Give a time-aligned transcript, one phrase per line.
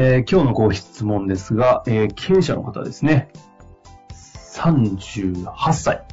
[0.00, 3.30] えー今日のご質問ですが、えー経営者の方ですね。
[4.54, 6.04] 38歳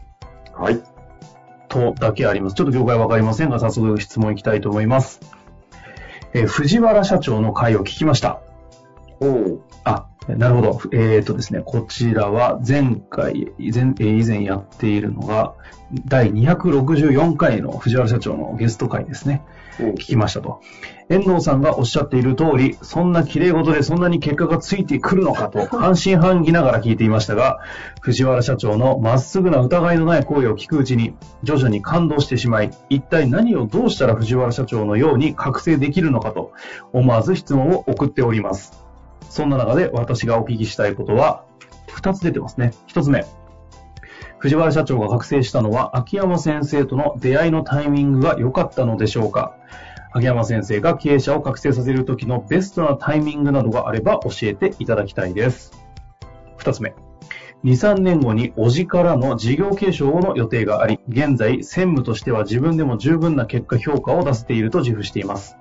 [0.55, 0.81] はい。
[1.69, 2.55] とだけあります。
[2.55, 5.19] ちょっと業界わかりませんが、早速質問いきたいと思います。
[6.33, 8.41] えー藤原社長の会を聞きました。
[9.19, 9.61] おう。
[9.83, 10.81] あ、なるほど。
[10.91, 15.53] えっ、とですね、こちらは前回、以前、えー以前やっているのが、
[16.05, 19.43] 第264回の藤原社長のゲスト会ですね。
[19.79, 20.61] うん聞きましたと。
[21.09, 27.59] 遠藤さんがおっしゃっている通り、そんな綺麗事でそんなに結果がついてくるのかと、 半信半疑ながら聞いていましたが、
[28.01, 36.53] 藤原社長のまっすぐな疑いのない声を聞くうちに、徐々に感動してしまい、一体何をどうしたら藤原社長のように覚醒できるのかと、
[36.93, 38.84] 思わず質問を送っております。
[39.35, 41.43] そんな中で私がお聞きしたいことは、
[41.89, 42.71] 二つ出てますね。
[42.87, 43.25] 一つ目。
[44.37, 49.57] 藤原社長が覚醒したのは、秋山先生との出会いのタイミングが良かったのでしょうか
[50.13, 55.73] 秋山先生が経営者を覚醒させる時のベストなタイミングなどがあれば教えていただきたいです。
[56.55, 56.95] 二つ目。
[57.65, 65.57] 2、3年後におじからの事業継承の予定があり、現在専務としては自分でも十分な結果評価を出せていると自負しています。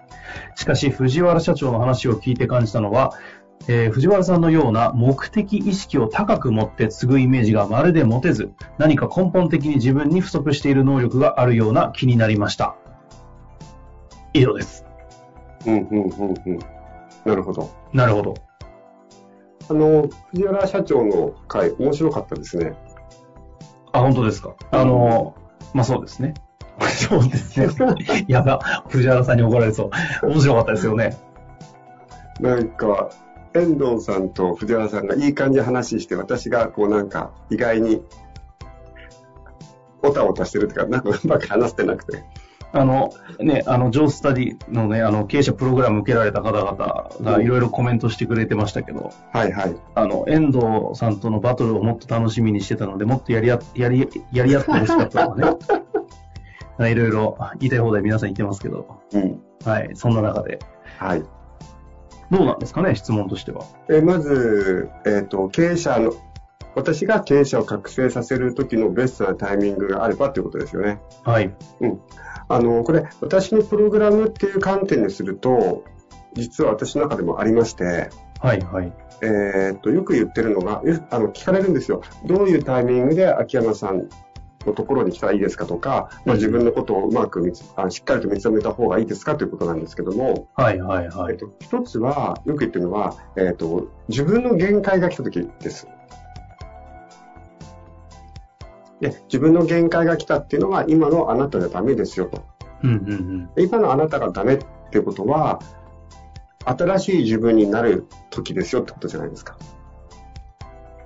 [0.55, 3.15] しかし、藤原社長の話を聞いて感じたのは、
[3.67, 12.77] えー藤原さんのような目的意識を高く持って継ぐイメージがまるで持てず、何か根本的に自分に不足している能力があるような気になりました。
[14.35, 14.85] 以上です。
[15.67, 16.59] うん、うん、うん、うん。
[17.25, 17.71] なるほど。
[17.93, 18.35] なるほど。
[19.71, 22.75] あの、藤原社長の会、面白かったですね。
[23.93, 24.55] あ、本当ですか？
[24.73, 25.35] あの、
[25.73, 26.35] まあ、そうですね。
[26.91, 27.69] そうですね。
[28.29, 28.59] やば、
[28.89, 29.91] 藤原さんに怒られそ
[30.23, 30.27] う。
[30.29, 31.17] 面白かったですよね。
[32.41, 33.09] なんか、
[33.55, 38.03] 遠藤さんと藤原さんがいい感じで話して、私がこうなんか、意外に、
[40.03, 42.25] おたおたしてるというか、なんかうまく話してなくて。
[42.73, 49.77] あの、ね、あの、ジョースタディのね、あの、経営者プログラム受けられた方々がいろいろコメントしてくれてましたけど、はいはい。
[49.95, 56.91] あの、遠藤さんとのバトルをもっと楽しみにしてたので、もっとやりや、やり、やり合ってほしかったのはね。
[56.91, 59.41] いろいろ言いたい放題皆さん言ってますけど、うん。
[59.65, 60.59] はい、そんな中で。
[60.99, 61.23] はい。
[62.31, 63.65] どうなんですかね、質問としては。
[63.91, 66.13] えまず、えっ、と、経営者の、
[66.75, 71.01] 私が経営者を覚醒させる時のベストなタイミングがあればということですよね。
[71.23, 71.55] はい。
[72.49, 75.85] あの、これ、私のプログラムっていう観点にすると、
[76.35, 78.11] 実は私の中でもありまして、
[78.41, 78.93] はい、はい。
[79.23, 82.03] えーっと、よく言ってるのが、よあの、聞かれるんですよ。
[82.27, 84.09] どういうタイミングで秋山さん
[84.67, 91.35] のところに来たらいいですかとか、まあ、自分のことをうまくあしっかりと見つめた方がいいですかということなんですけども、はい、はい、はい。
[91.35, 95.89] えっと、一つは、よく言ってるのは、えーっと、自分の限界が来た時です。
[99.01, 102.45] で、自分の限界が来たっていうのは、今のあなたじゃダメですよと。
[102.83, 103.55] うん、うん、うん。
[103.55, 104.59] で今のあなたがダメっ
[104.91, 105.61] ていうことは、
[106.65, 109.57] 新しい自分になる時ですよってことじゃないですか。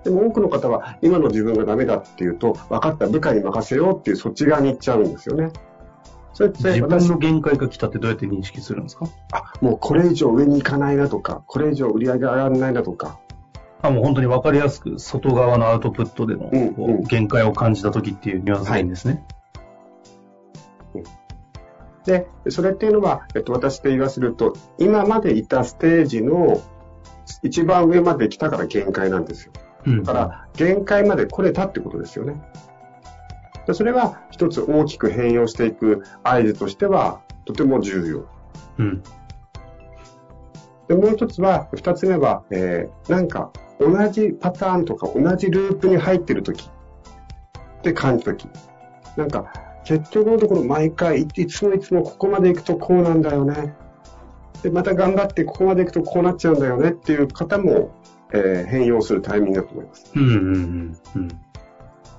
[0.04, 5.50] でも多くの方は、今の自分がダメだっていうと、分かった部下に任せようっていうそっち側に行っちゃうんですよね。
[6.32, 9.06] それって自分私の限界が来たってどうやって認識するんですか？
[9.32, 13.18] あ、もうこれ以上上に行かないなとか、これ以上売り上げ上がらないなとか、
[13.82, 19.24] あ、もう本当に分かりやすく、外側のアウトプットでの、うんうんこう限界を感じた時っていうニュアンスでいいんですね。
[22.04, 26.62] で、それっていうのは、えっと、私で言わせると、今までいたステージの
[27.42, 29.52] 一番上まで来たから限界なんですよ。
[29.86, 30.02] うん。
[30.02, 32.40] だから、限界まで来れたってことですよね。
[33.66, 38.26] でそれは一つ大きく変容していく合図としては、とても重要。
[38.78, 39.02] うん。
[40.88, 46.68] で、もう一つは、二つ目は、えーなんか、同じパターンとか同じループに入ってるとき
[47.78, 48.48] って感じたとき。
[49.16, 49.52] なんか、
[49.84, 53.74] 結局のところ毎回、いつもいつもここまで行くとこうなんだよね。
[54.62, 57.90] で、また頑張ってここまで行くとこうなっちゃうんだよねっていう方も、
[58.32, 60.10] えー変容するタイミングだと思います。
[60.14, 60.98] うん、うん、うん。
[61.16, 61.28] うん。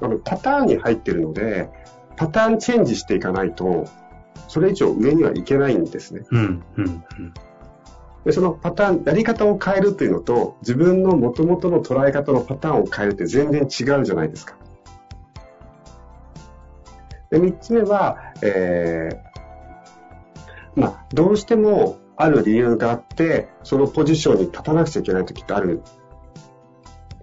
[0.02, 1.70] あのパターンに入ってるので、
[2.16, 3.86] パターンチェンジしていかないと、
[4.48, 6.26] それ以上上にはいけないんですね。
[6.32, 7.34] うん、うん、うん。
[8.26, 14.56] でそのパターン、やり方を変えるというのと、自分の元々の捉え方のパターンを変えるって全然違うじゃないですか。
[17.30, 25.82] で、三つ目は、えー、まあ、どうしてもある理由があって、そのポジションに立たなくちゃいけない時ってある。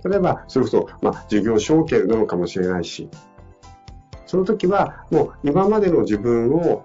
[0.08, 3.08] 例えば、それこそ、まあ、授業承継なのかもしれないし、
[4.26, 6.84] その時は、もう今までの自分を、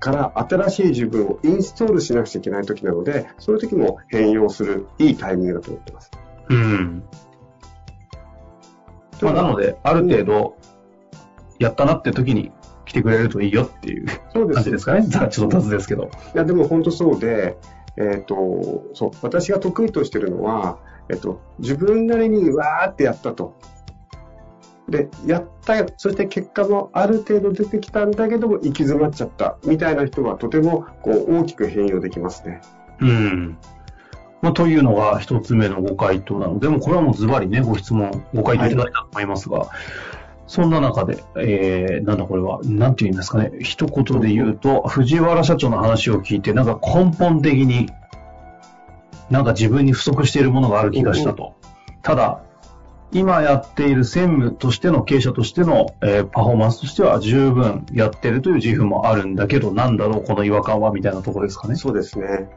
[0.00, 6.10] から新しい自分をインストールしなくちゃいけない時なので、そういう時も変容するいいタイミングだと思ってます。
[6.48, 7.02] うん。
[9.22, 10.56] まあ、なので、ある程度、
[11.58, 12.52] やったなって時に
[12.84, 15.02] 来てくれるといいよっていうそうです感じですかね。
[15.02, 16.04] ざちょっと雑ですけど。
[16.04, 17.56] いや、でも本当そうで、
[17.96, 23.54] えっ、と、そう、私が得意としてるのは、えっ、と、自分なりにわーってやったと。
[24.88, 32.60] で、やったよ、そして結果もある程度出てきたんだけども行き詰まっちゃったみたいな人はとてもこう大きく変容できますね。
[33.00, 33.58] うん。
[34.42, 39.66] まあ、というのが一つ目のご回答なので、もこれはもうズバリね、ご質問、ご回答いただいたと思いますが、
[40.46, 47.90] そんな中で、えー、なんだこれは、なんて言いますかね、一言で言うと、藤原社長の話を聞いて、なんか根本的に、
[49.30, 51.54] なんか自分に不足しているものがある気がしたと。
[52.02, 52.42] ただ、
[53.12, 61.76] 今やっている専務としての経営者としての、えーパフォーマンスとしては十分やってるという自負もあるんだけど、なんだろう、この違和感はみたいなところですかね。
[61.76, 62.48] そうですね。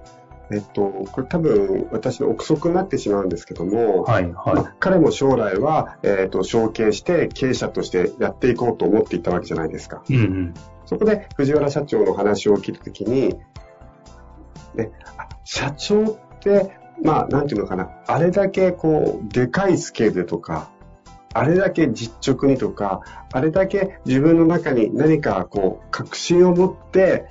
[0.51, 4.33] えっと、これ多分私の憶測になってしまうんですけども、はい、はい。
[4.55, 10.03] まあ彼も将来は、えっと、承継して経営者としてやっていこうと思っていたわけじゃないですか。
[10.09, 10.53] うんうん。
[10.85, 13.35] そこで藤原社長の話を聞いたときに、
[14.73, 16.71] ね、あ社長って、
[17.03, 20.71] まあ、なんていうのかな、あれだけこう、でかいスケールでとか、
[21.33, 23.01] あれだけ実直にとか、
[23.31, 27.27] あれだけ自分の中に何かこう、確信を持って、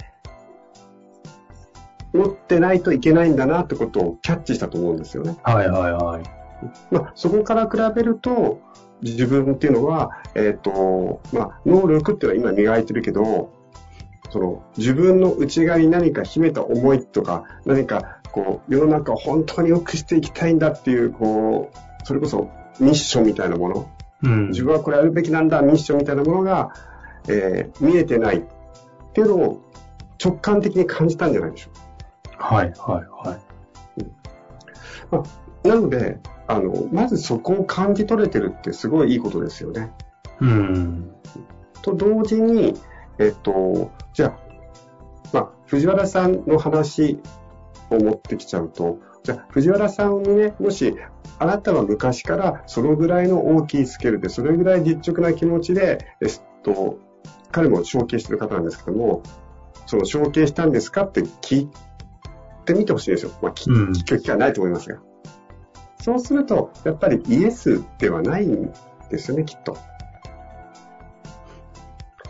[2.14, 5.37] 持ってないといけないんだなってことをキャッチしたと思うんですよね。
[5.43, 6.22] はいはいはい。
[6.90, 8.60] まあ、そこから比べると、
[9.02, 13.52] 自分っていうのは、えっ、と、まあ、能力っていうのは今磨いてるけど、
[14.31, 23.91] その、自分の内側に何か秘めた思いとか、何か、こう、世の中を本当に良くしていきたいんだっていう、こう、それこそミッションみたいなもの、
[24.23, 24.49] うん。
[24.49, 26.73] 自分はこれやるべきなんだ、ミッションみたいなものが、
[27.29, 28.43] えー見えてないっ
[29.13, 29.63] ていうのを
[30.23, 32.55] 直感的に感じたんじゃないでしょうか。
[32.55, 33.39] はいはいはい。
[35.69, 39.93] なので、あの、まずそこを感じ取れてるってすごいいいことですよね。
[40.41, 41.11] うん。
[41.83, 42.75] と同時に、
[43.19, 44.39] えっと、じゃあ、
[45.33, 47.21] まあ、藤原さんの話
[47.90, 50.94] を持ってきちゃうと、じゃあ、藤原さんにね、もし、
[51.38, 56.31] あなたは昔からそのぐらいの大きいスケールで、それぐらい実直な気持ちで、えっ
[56.62, 56.99] と、
[57.52, 59.23] 彼も承継してる方なんですけども、
[59.87, 61.70] その承継したんですかって聞い
[62.64, 63.32] てみてほしいんですよ。
[63.43, 64.99] まあ、聞く機会はないと思いますが。
[66.00, 68.73] そうすると、やっぱりイエスではないん
[69.11, 69.76] ですよね、きっと。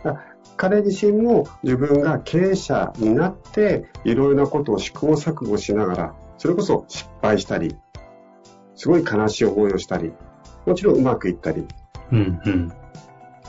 [0.04, 0.27] あ
[0.58, 7.76] 彼自身も自分が経営者になって、いろいろなことを試行錯誤しながら、それこそ失敗したり、
[8.74, 10.12] すごい悲しい思いをしたり、
[10.66, 11.66] もちろんうまくいったり、
[12.10, 12.72] うんうん。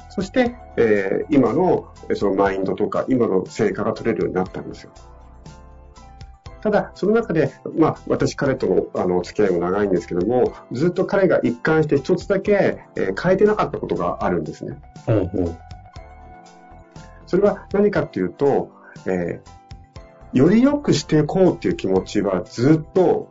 [0.10, 4.92] そして、えー今のえーそのマインドとか、今の成果が取れるようになったんですよ。
[6.62, 14.78] ただ、その中で、まあ、私、彼とのあのお付き合いも長いんですけども、ずっと彼が一貫して一つだけ、えー変えてなかったことがあるんですね。
[15.08, 15.58] ほうほう。
[17.30, 18.72] それは何かっていうと、
[19.06, 19.60] えー
[20.32, 23.30] より良くしていこうっていう気持ちはずっと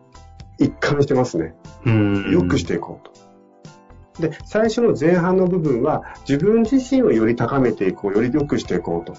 [0.59, 1.55] 一貫してますね。
[1.87, 2.31] うん。
[2.33, 4.28] 良くしていこうと。
[4.28, 9.14] で、最初の前半の部分は自分自身をより高めていこう、より良くしていこうと。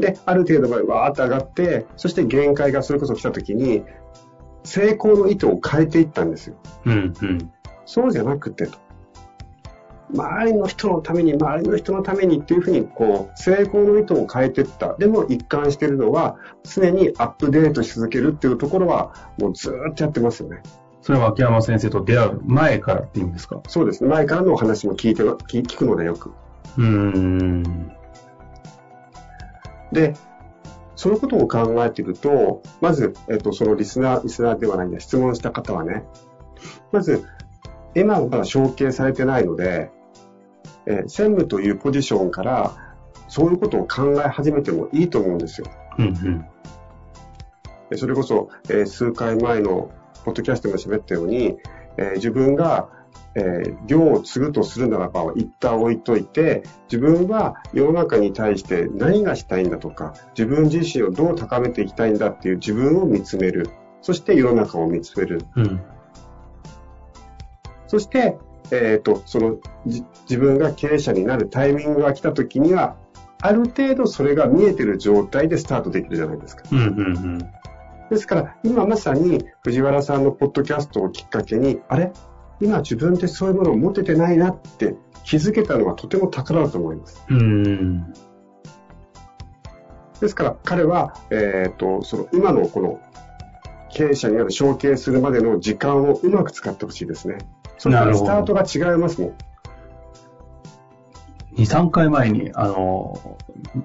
[0.00, 3.82] で、ある程度までわーって上がって、そして限界がそれこそ来た時に、
[4.62, 6.56] 成功の意図を変えていったんですよ。
[6.84, 7.52] うんうん。
[7.86, 8.78] そうじゃなくてと。
[10.14, 14.94] 周りの人のために、周りの人のためにっていうふうに、こう、成功の意図を変えていった。
[14.96, 20.62] でも一貫しているのは、常にアップデートし続けるっていうところは、もうずーっとやってますよね。
[21.02, 23.60] それは秋山先生と出会う前からっていうんですか？
[23.68, 24.10] そうですね。
[24.10, 26.32] 前からのお話も聞いて、聞聞くのでよく。
[26.76, 27.92] うーん。
[29.92, 30.14] で、
[30.96, 36.04] そのことを考えていると、まず、えっと、そのリスナー、リスナーではないんだ、質問した方はね、
[36.92, 37.24] まず、
[37.94, 39.90] 今はまだ承継されてないので、
[40.88, 42.94] えー専務というポジションから、
[43.28, 45.66] そういうことを考え始めてもいいと思うんですよ。
[45.98, 46.46] うんうん。
[47.90, 49.90] でそれこそ、えー数回前の
[50.24, 51.58] ポッドキャストでも喋ったように、
[51.96, 52.88] えー自分が
[53.34, 63.70] えー、業を継ぐとするならば、一旦置いといて、自分は世の中に対して何がしたいんだとか、自分自身をどう高めていきたいんだっていう自分を見つめる。
[64.00, 65.42] そして世の中を見つめる。
[65.56, 65.80] うん、
[67.86, 68.38] そして、
[68.70, 69.56] えっ、ー、と、その、
[69.86, 72.96] 自分が経営者になるタイミングが来た時には、
[73.40, 76.64] ある程度それが見えてる状態でスタートできるじゃないですか。
[76.72, 77.50] うんうんうん
[78.10, 82.10] ですから、今まさに藤原さんのポッドキャストをきっかけに、あれ？
[82.58, 87.22] 今自分ってそういうものを持ててないなって気づけたのはとても宝だと思います。
[87.28, 88.12] うん
[90.20, 93.00] ですから彼は、えっ、ー、と、その今のこの
[93.90, 97.38] 経営者になる承継するまでの時間をうまく使ってほしいですね。
[97.78, 99.34] それからスタートが違いますもん。
[101.56, 103.38] 2、3回前に、あの、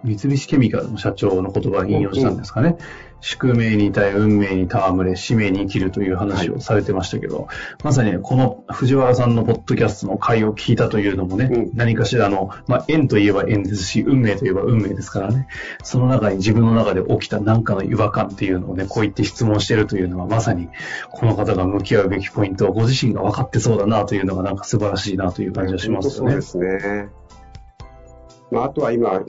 [0.04, 2.78] 三菱ケミカルの社長の言葉を引用したんですかね。
[3.24, 7.48] 宿命に耐え、運命に戯れ、使命に生きるという話をされてましたけど、はい、
[7.82, 15.48] まさにこの藤原さんのポッドキャストの回を聞いたというのもね、うん、何かしらの、まあ、縁といえば縁ですし、運命といえば運命ですからね、
[15.84, 20.68] その中に自分の中で起きた何かの違和感っていうのをね、こう言って質問してるというのは、まさに
[21.10, 26.42] この方が向き合うべきポイントをご自身が分かってそうだなというのがなんか素晴らしいなという感じがしますよね。
[26.42, 27.23] そうですね。
[28.54, 29.26] まあ、あとは今、あの、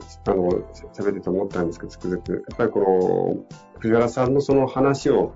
[0.93, 5.35] 喋ってて思ったんですけど、つくづく、やっぱりこの、藤原さんのその話を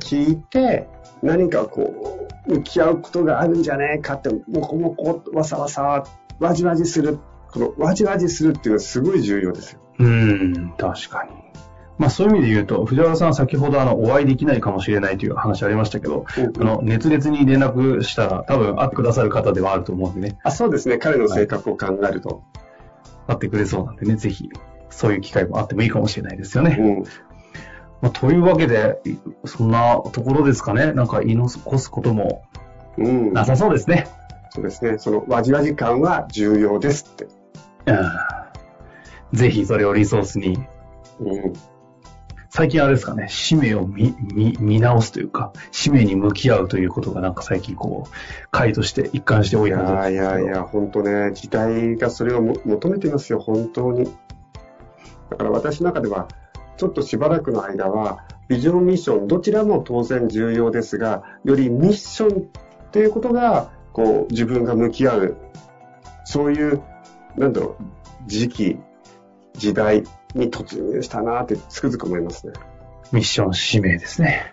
[0.00, 0.88] 聞いて、
[1.22, 6.04] 何かこう、向き合うことがあるんじゃねえかって、もこもこ、わさわさ、
[6.40, 7.18] わじわじする。
[7.52, 9.80] この、わじわじするっていうのはすごい重要ですよ。
[9.98, 11.30] うん、確かに。
[11.98, 20.38] まあそういう意味で言うと、藤原さん先ほどあの、お会いできないかもしれないという話ありましたけど、うん、あの、熱烈に連絡したら多分会ってくださる方ではあると思うんでね。
[20.44, 20.98] あ、そうですね。
[20.98, 22.44] 彼の性格を考えると。
[23.28, 24.48] 会ってくれそうなんでね、ぜひ、
[24.90, 26.76] そういう機会もあってもいいかもしれないですよね。
[26.80, 27.04] うん
[28.00, 29.00] まあ、というわけで、
[29.44, 30.92] そんなところですかね。
[30.92, 32.44] なんか言い残すことも
[32.96, 34.06] なさそうですね。
[34.06, 34.98] うん、そうですね。
[34.98, 37.26] その、わじわじ感は重要ですって。
[37.86, 37.92] う
[39.36, 39.36] ん。
[39.36, 40.58] ぜひそれをリソースに。
[41.20, 41.52] うん。
[42.58, 48.10] 最近あれですかね、使命を見、見、見直すというか、使命に向き合うということがなんか最近こう、
[48.50, 54.12] 回として一貫して多いはずですいやいや、本当ね、時代がそれを求めてますよ、本当に。
[55.30, 56.26] だから私の中では、
[56.76, 65.36] ちょっとしばらくの間は、ビジョンミッション、どちらも当然重要ですが、よりミッションっていうことが、こう、自分が向き合う、
[66.24, 66.82] そういう、
[67.36, 67.84] なんだろう、
[68.26, 68.78] 時期、
[69.52, 70.02] 時代
[70.34, 72.52] に突入したなってつくづく思いますね。
[73.10, 74.52] ミッション使命ですね。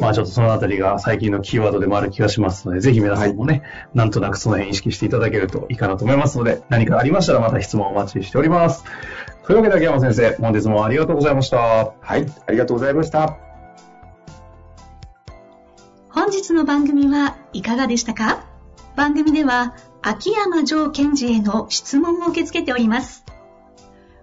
[0.00, 3.62] まあちょっとそのあたりが最近のキーワードでもある気がしますので、ぜひ皆さんもね、はい、
[3.94, 8.84] なんとなくその辺意識していただけるといいかなと思いますので、何かありましたらまた質問お待ちしております。
[9.44, 11.58] というわけで秋山先生、本日もありがとうございました。
[12.00, 13.38] はい、ありがとうございました。
[16.10, 18.44] 本日の番組はいかがでしたか？
[18.96, 23.21] 番組では秋山城賢治への質問を受け付けております。